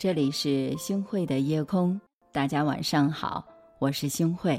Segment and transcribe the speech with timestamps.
[0.00, 2.00] 这里是星汇的夜空，
[2.32, 3.46] 大家晚上好，
[3.78, 4.58] 我是星汇。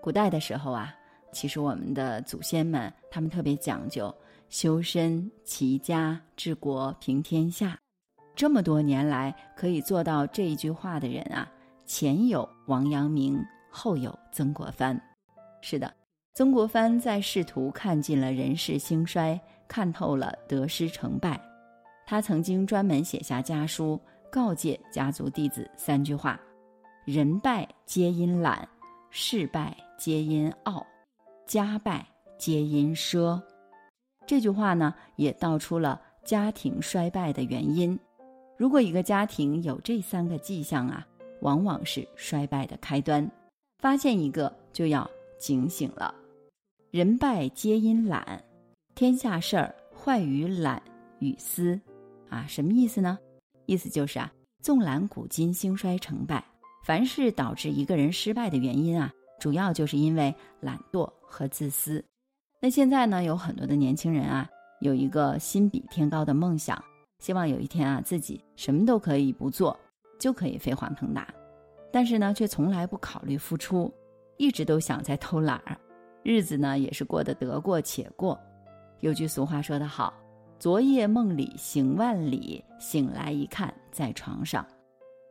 [0.00, 0.94] 古代的时候啊，
[1.32, 4.14] 其实我们的祖先们他们特别讲究
[4.50, 7.76] 修身齐家治国平天下。
[8.36, 11.50] 这么多年来，可以做到这一句话的人啊，
[11.84, 14.96] 前有王阳明，后有曾国藩。
[15.60, 15.92] 是的，
[16.34, 21.40] 曾国藩在仕途看尽了人世兴衰，看透了得失成败。
[22.06, 24.00] 他曾经专门写下家书。
[24.32, 26.40] 告诫家族弟子三句话：
[27.04, 28.66] 人败皆因懒，
[29.10, 30.86] 事败皆因傲，
[31.46, 32.06] 家败
[32.38, 33.38] 皆因奢。
[34.26, 37.98] 这句话呢，也道出了家庭衰败的原因。
[38.56, 41.06] 如果一个家庭有这三个迹象啊，
[41.42, 43.30] 往往是衰败的开端。
[43.80, 46.14] 发现一个就要警醒了。
[46.90, 48.42] 人败皆因懒，
[48.94, 50.82] 天下事儿坏于懒
[51.18, 51.78] 与私，
[52.30, 53.18] 啊，什么意思呢？
[53.66, 54.32] 意思就是啊，
[54.62, 56.44] 纵览古今兴衰成败，
[56.84, 62.04] 凡是导致一个人失败的原因啊，主要就是因为懒惰和自私。
[62.60, 64.48] 那现在呢，有很多的年轻人啊，
[64.80, 66.82] 有一个心比天高的梦想，
[67.18, 69.78] 希望有一天啊，自己什么都可以不做，
[70.18, 71.26] 就可以飞黄腾达，
[71.92, 73.92] 但是呢，却从来不考虑付出，
[74.36, 75.76] 一直都想在偷懒儿，
[76.22, 78.38] 日子呢也是过得得过且过。
[79.00, 80.14] 有句俗话说得好。
[80.62, 84.64] 昨夜梦里行万里，醒来一看在床上。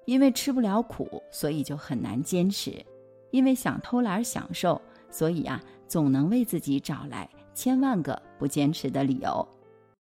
[0.04, 2.84] 因为吃不了苦，所以就很难坚持；
[3.32, 9.48] 因为想偷懒享受，所以啊，总能为自己找来千万个不坚持的理由。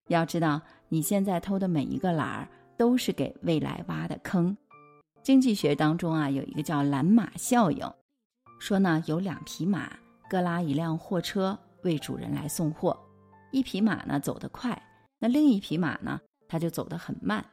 [0.07, 2.49] 要知道，你现在偷的每一个懒儿，
[2.79, 4.57] 都是给未来挖的坑。
[5.23, 7.87] 经济学当中啊，有一个叫“蓝马效应”，
[8.59, 9.93] 说呢，有两匹马
[10.31, 12.99] 各拉一辆货车为主人来送货，
[13.53, 14.83] 一匹马呢走得快。
[15.19, 16.21] 那另一匹马呢？
[16.47, 17.45] 它就走得很慢。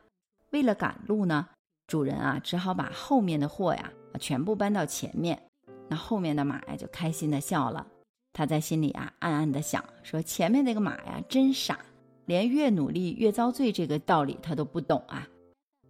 [0.52, 1.48] 为了赶路呢，
[1.88, 5.42] 主人啊只好把后面的货呀全部搬到前面。
[5.90, 7.86] 那后面的马呀就开心的笑了。
[8.34, 11.80] 他在心里啊暗暗的想：说前面那个马呀真傻，
[12.26, 15.28] 连越努力越遭罪这个道理他都不懂啊。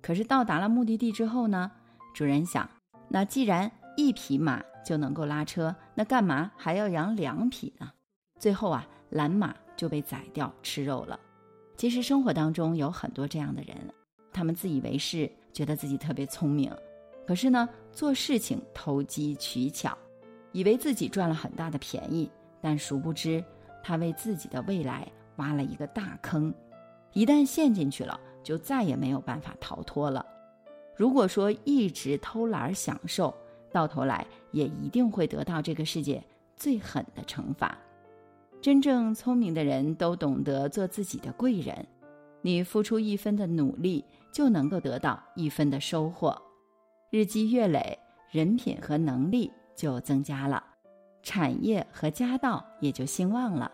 [0.02, 1.72] 可是到达了目的地之后呢，
[2.14, 2.70] 主人想：
[3.10, 7.92] 那既然一匹马就能够拉车，那干嘛还要养两匹呢？
[8.40, 11.20] 最后啊，蓝马就被宰掉吃肉了。
[11.78, 13.76] 其实生活当中有很多这样的人，
[14.32, 16.72] 他们自以为是，觉得自己特别聪明，
[17.28, 19.98] 可是呢，做事情投机取巧，
[20.52, 22.30] 以为自己赚了很大的便宜，
[22.62, 23.44] 但殊不知
[23.84, 26.54] 他为自己的未来挖了一个大坑，
[27.14, 30.26] 一旦陷进去了，就再也没有办法逃脱了。
[30.96, 33.36] 如果说一直偷懒享受，
[33.70, 36.24] 到头来也一定会得到这个世界
[36.56, 37.78] 最狠的惩罚。
[38.66, 41.86] 真正聪明的人都懂得做自己的贵人，
[42.42, 46.36] 你付出一分的努力，就能够得到一分的收获。
[47.12, 47.96] 日积月累，
[48.32, 50.64] 人品和能力就增加了，
[51.22, 53.72] 产业和家道也就兴旺了。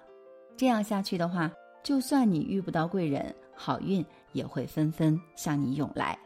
[0.57, 1.49] 这样下去的话，
[1.81, 6.19] 就算你遇不到贵人，好运也会纷纷向你涌来。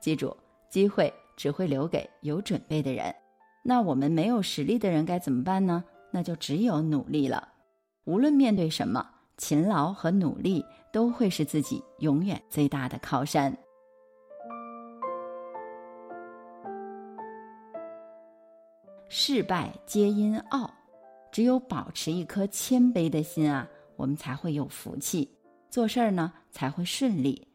[0.00, 0.36] 记住，
[0.68, 3.14] 机会只会留给有准备的人。
[3.62, 5.84] 那我们没有实力的人该怎么办呢？
[6.10, 7.49] 那就只有努力了。
[8.10, 13.56] 无论面对什么，勤劳和努力都会是自己永远最大的靠山。
[19.08, 20.68] 事败皆因傲，
[21.30, 25.30] 只有保持一颗谦卑的心啊，我们才会有福气，
[25.70, 27.46] 做事儿呢才会顺利。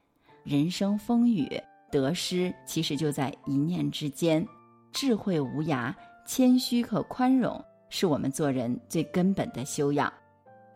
[0.45, 1.61] 人生风雨
[1.91, 4.47] 得失，其实就在一念之间。
[4.93, 5.93] 智慧无涯，
[6.25, 10.11] 谦虚和宽容，是我们做人最根本的修养。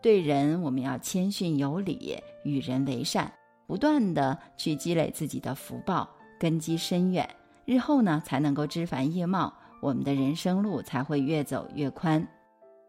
[0.02, 3.30] 对人，我们要谦逊有礼，与人为善，
[3.66, 7.28] 不断的去积累自己的福报，根基深远，
[7.66, 9.52] 日后呢才能够枝繁叶茂，
[9.82, 12.26] 我们的人生路才会越走越宽。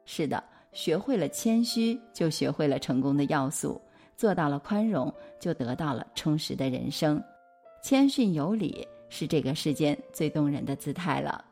[0.06, 0.42] 是的，
[0.72, 3.80] 学会了谦虚，就学会了成功的要素；
[4.16, 7.22] 做到了宽容，就得到了充实的人生。
[7.84, 11.44] 谦逊有礼是这个世间最动人的姿态了。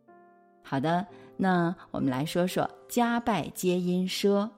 [0.63, 1.05] 好的，
[1.35, 4.49] 那我们来说说家败皆因奢。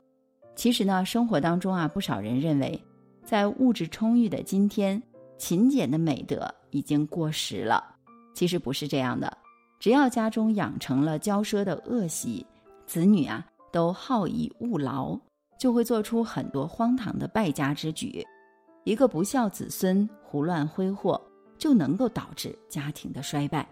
[0.56, 2.80] 其实呢，生活当中啊，不少人认为，
[3.24, 5.02] 在物质充裕的今天，
[5.38, 7.84] 勤俭的美德已经过时了。
[8.34, 9.36] 其实不是这样的，
[9.80, 12.46] 只要家中养成了骄奢的恶习，
[12.86, 15.18] 子女啊都好逸恶劳，
[15.58, 18.26] 就会做出很多荒唐的败家之举。
[18.84, 21.20] 一个不孝子孙胡乱挥霍，
[21.58, 23.68] 就能够导致家庭的衰败。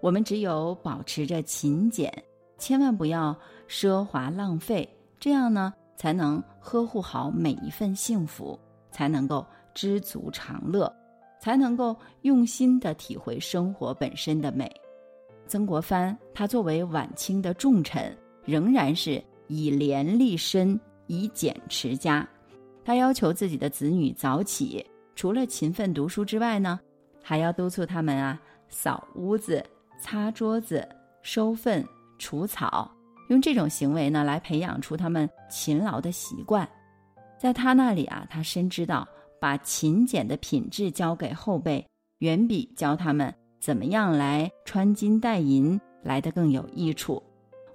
[0.00, 2.12] 我们只有保持着勤俭，
[2.56, 3.36] 千万不要
[3.68, 4.88] 奢华浪费，
[5.18, 5.72] 这样呢。
[5.98, 8.58] 才能呵护好每一份幸福，
[8.90, 10.90] 才能够知足常乐。
[11.40, 14.68] 才能够用心的体会生活本身的美。
[15.46, 18.12] 曾国藩他作为晚清的重臣，
[18.44, 22.28] 仍然是以廉立身，以俭持家。
[22.84, 24.84] 他要求自己的子女早起，
[25.14, 26.80] 除了勤奋读书之外呢，
[27.22, 28.36] 还要督促他们啊
[28.68, 29.64] 扫屋子、
[30.02, 30.86] 擦桌子、
[31.22, 31.86] 收粪、
[32.18, 32.90] 除草，
[33.28, 36.68] 用这种行为呢来培养出他们勤劳的习惯。
[37.38, 39.06] 在他那里啊，他深知道
[39.40, 41.86] 把勤俭的品质交给后辈，
[42.18, 43.32] 远比教他们。
[43.60, 47.22] 怎么样来穿金戴银来的更有益处？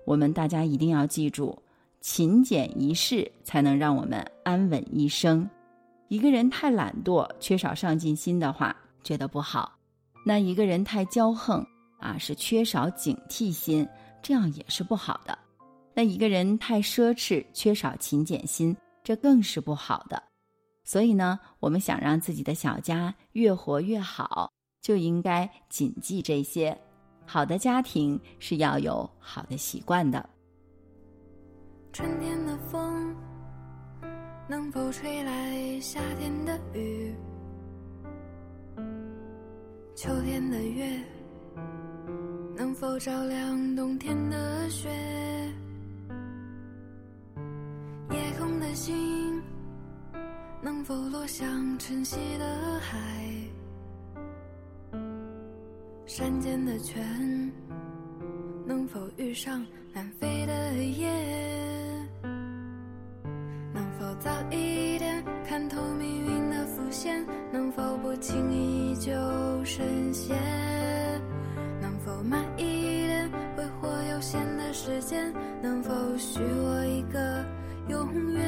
[0.06, 1.62] 我们大家一定要记住，
[2.00, 5.48] 勤俭一世才能让我们安稳一生。
[6.08, 9.70] 一个人太懒惰、缺少上进心的话，觉得不好；
[10.26, 11.66] 那一个人太骄横
[12.00, 13.88] 啊，是缺少警惕心，
[14.22, 15.38] 这样也是不好的。
[15.94, 20.22] 那一个人太奢侈、缺少勤俭心，这更是不好的。
[20.84, 24.52] 所以呢，我们想让自己的小家越活越好。
[24.82, 26.78] 就应该谨记这些。
[27.26, 30.30] 好的家庭是要有好的习惯的。
[31.94, 33.16] 春天的风
[34.46, 37.16] 能否吹来夏天的雨？
[39.96, 41.02] 秋天的月
[42.58, 44.90] 能否照亮冬天的雪？
[48.74, 49.42] 心
[50.62, 52.98] 能否落向晨曦的海？
[56.06, 57.52] 山间的泉，
[58.66, 61.10] 能否遇上南飞的雁？
[63.74, 67.26] 能否早一点看透命运的伏线？
[67.52, 69.12] 能否不轻易就
[69.64, 70.38] 深陷？
[71.82, 75.34] 能否慢一点挥霍有限的时间？
[75.62, 77.46] 能否许我一个
[77.90, 78.42] 永远？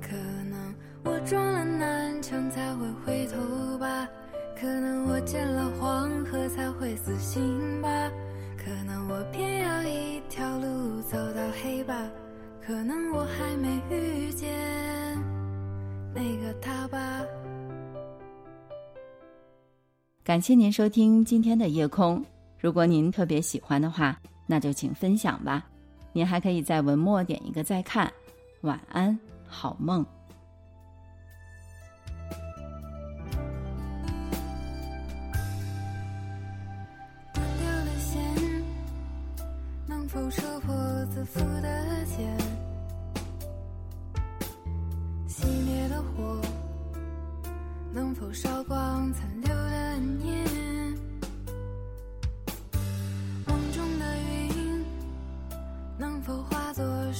[0.00, 0.16] 可
[0.50, 0.74] 能
[1.04, 4.08] 我撞了南墙才会回头吧。
[4.60, 7.88] 可能我见了黄河才会死心吧，
[8.56, 12.10] 可能我偏要一条路走到黑吧，
[12.60, 14.50] 可能我还没遇见
[16.12, 17.22] 那个他吧。
[20.24, 22.24] 感谢您收听今天的夜空，
[22.60, 25.64] 如果您特别喜欢的话，那就请分享吧。
[26.12, 28.12] 您还可以在文末点一个再看。
[28.62, 30.04] 晚安，好梦。
[40.10, 40.74] 否戳破
[41.12, 42.36] 自负的茧，
[45.28, 46.40] 熄灭的火
[47.92, 50.67] 能否烧光残留的念？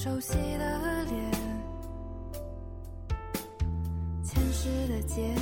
[0.00, 1.32] 熟悉的脸？
[4.22, 5.34] 前世的劫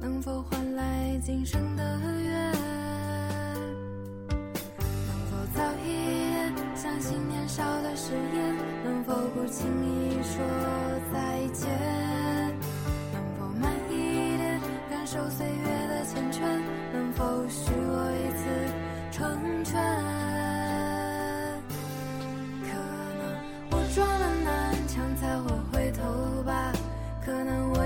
[0.00, 2.52] 能否换来今生的缘？
[4.30, 5.88] 能否早一
[6.54, 10.42] 点相信年少的誓言，能否不轻易说
[11.12, 12.21] 再见？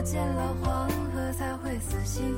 [0.07, 2.33] 见了黄河才会死心